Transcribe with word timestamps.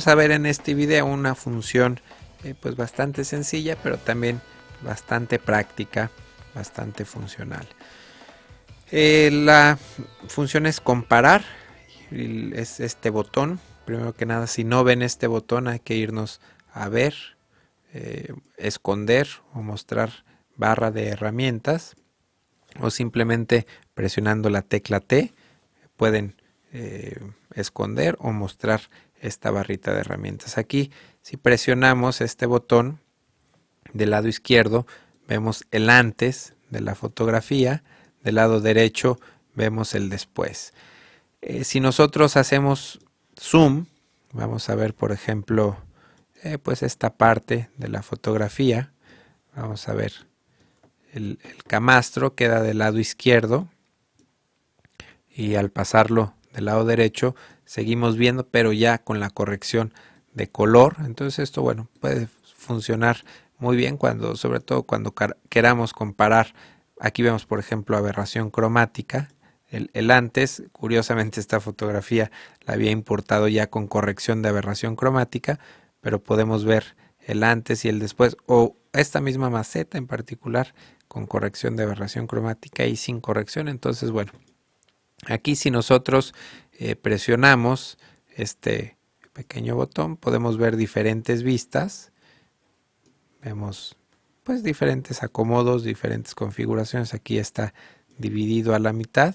Vamos 0.00 0.12
a 0.12 0.14
ver 0.14 0.30
en 0.30 0.46
este 0.46 0.72
video 0.72 1.04
una 1.04 1.34
función 1.34 2.00
eh, 2.42 2.54
pues 2.58 2.74
bastante 2.74 3.22
sencilla, 3.22 3.76
pero 3.82 3.98
también 3.98 4.40
bastante 4.80 5.38
práctica, 5.38 6.10
bastante 6.54 7.04
funcional. 7.04 7.68
Eh, 8.90 9.28
la 9.30 9.76
función 10.26 10.64
es 10.64 10.80
comparar, 10.80 11.44
es 12.10 12.80
este 12.80 13.10
botón. 13.10 13.60
Primero 13.84 14.14
que 14.14 14.24
nada, 14.24 14.46
si 14.46 14.64
no 14.64 14.84
ven 14.84 15.02
este 15.02 15.26
botón, 15.26 15.68
hay 15.68 15.80
que 15.80 15.96
irnos 15.96 16.40
a 16.72 16.88
ver, 16.88 17.14
eh, 17.92 18.32
esconder 18.56 19.28
o 19.52 19.60
mostrar 19.60 20.24
barra 20.56 20.90
de 20.90 21.08
herramientas 21.08 21.94
o 22.80 22.88
simplemente 22.88 23.66
presionando 23.92 24.48
la 24.48 24.62
tecla 24.62 25.00
T 25.00 25.34
pueden 25.98 26.40
esconder 27.54 28.16
o 28.20 28.30
mostrar 28.30 28.80
esta 29.20 29.50
barrita 29.50 29.92
de 29.92 30.00
herramientas. 30.00 30.58
Aquí, 30.58 30.90
si 31.22 31.36
presionamos 31.36 32.20
este 32.20 32.46
botón 32.46 33.00
del 33.92 34.10
lado 34.10 34.28
izquierdo, 34.28 34.86
vemos 35.28 35.64
el 35.70 35.90
antes 35.90 36.54
de 36.70 36.80
la 36.80 36.94
fotografía, 36.94 37.82
del 38.22 38.36
lado 38.36 38.60
derecho 38.60 39.18
vemos 39.54 39.94
el 39.94 40.08
después. 40.08 40.72
Eh, 41.42 41.64
si 41.64 41.80
nosotros 41.80 42.36
hacemos 42.36 43.00
zoom, 43.38 43.86
vamos 44.32 44.68
a 44.68 44.74
ver 44.74 44.94
por 44.94 45.12
ejemplo 45.12 45.78
eh, 46.42 46.58
pues 46.58 46.82
esta 46.82 47.14
parte 47.14 47.70
de 47.76 47.88
la 47.88 48.02
fotografía, 48.02 48.92
vamos 49.54 49.88
a 49.88 49.94
ver 49.94 50.12
el, 51.12 51.38
el 51.42 51.64
camastro 51.64 52.34
queda 52.34 52.62
del 52.62 52.78
lado 52.78 52.98
izquierdo 52.98 53.68
y 55.28 55.54
al 55.56 55.70
pasarlo 55.70 56.34
del 56.52 56.66
lado 56.66 56.84
derecho 56.84 57.34
seguimos 57.70 58.16
viendo, 58.16 58.48
pero 58.48 58.72
ya 58.72 58.98
con 58.98 59.20
la 59.20 59.30
corrección 59.30 59.94
de 60.34 60.50
color. 60.50 60.96
Entonces 61.04 61.38
esto, 61.38 61.62
bueno, 61.62 61.88
puede 62.00 62.26
funcionar 62.56 63.18
muy 63.58 63.76
bien 63.76 63.96
cuando, 63.96 64.34
sobre 64.34 64.58
todo 64.58 64.82
cuando 64.82 65.14
queramos 65.48 65.92
comparar. 65.92 66.52
Aquí 66.98 67.22
vemos, 67.22 67.46
por 67.46 67.60
ejemplo, 67.60 67.96
aberración 67.96 68.50
cromática. 68.50 69.28
El, 69.68 70.10
antes, 70.10 70.64
curiosamente 70.72 71.38
esta 71.38 71.60
fotografía 71.60 72.32
la 72.66 72.74
había 72.74 72.90
importado 72.90 73.46
ya 73.46 73.70
con 73.70 73.86
corrección 73.86 74.42
de 74.42 74.48
aberración 74.48 74.96
cromática, 74.96 75.60
pero 76.00 76.20
podemos 76.20 76.64
ver 76.64 76.96
el 77.20 77.44
antes 77.44 77.84
y 77.84 77.88
el 77.88 78.00
después, 78.00 78.36
o 78.46 78.78
esta 78.92 79.20
misma 79.20 79.48
maceta 79.48 79.96
en 79.96 80.08
particular 80.08 80.74
con 81.06 81.24
corrección 81.24 81.76
de 81.76 81.84
aberración 81.84 82.26
cromática 82.26 82.84
y 82.86 82.96
sin 82.96 83.20
corrección. 83.20 83.68
Entonces, 83.68 84.10
bueno, 84.10 84.32
aquí 85.26 85.56
si 85.56 85.70
nosotros 85.70 86.34
eh, 86.72 86.96
presionamos 86.96 87.98
este 88.34 88.96
pequeño 89.32 89.76
botón 89.76 90.16
podemos 90.16 90.58
ver 90.58 90.76
diferentes 90.76 91.42
vistas. 91.42 92.12
Vemos 93.42 93.96
pues 94.44 94.62
diferentes 94.62 95.22
acomodos 95.22 95.84
diferentes 95.84 96.34
configuraciones. 96.34 97.14
Aquí 97.14 97.38
está 97.38 97.74
dividido 98.18 98.74
a 98.74 98.78
la 98.78 98.92
mitad. 98.92 99.34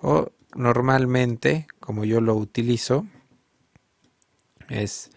O 0.00 0.32
normalmente 0.54 1.66
como 1.80 2.04
yo 2.04 2.20
lo 2.20 2.34
utilizo 2.34 3.06
es 4.68 5.10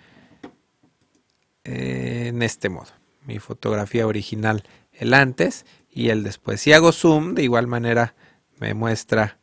en 1.63 2.41
este 2.41 2.69
modo. 2.69 2.91
Mi 3.25 3.39
fotografía 3.39 4.07
original 4.07 4.63
el 4.93 5.13
antes 5.13 5.65
y 5.89 6.09
el 6.09 6.23
después. 6.23 6.61
Si 6.61 6.73
hago 6.73 6.91
zoom 6.91 7.35
de 7.35 7.43
igual 7.43 7.67
manera 7.67 8.15
me 8.59 8.73
muestra 8.73 9.39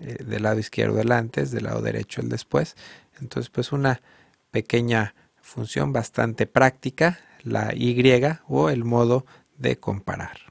eh, 0.00 0.16
del 0.24 0.42
lado 0.42 0.58
izquierdo 0.58 1.00
el 1.00 1.12
antes, 1.12 1.50
del 1.50 1.64
lado 1.64 1.82
derecho 1.82 2.20
el 2.20 2.28
después. 2.28 2.76
Entonces, 3.20 3.50
pues 3.50 3.72
una 3.72 4.00
pequeña 4.50 5.14
función 5.40 5.92
bastante 5.92 6.46
práctica, 6.46 7.20
la 7.42 7.74
Y 7.74 7.94
o 8.48 8.70
el 8.70 8.84
modo 8.84 9.26
de 9.56 9.78
comparar. 9.78 10.50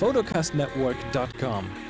photocastnetwork.com 0.00 1.89